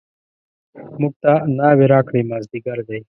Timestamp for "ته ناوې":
1.23-1.85